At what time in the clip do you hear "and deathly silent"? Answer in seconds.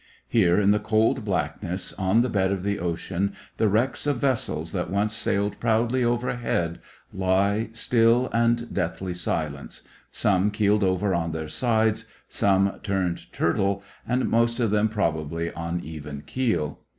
8.33-9.83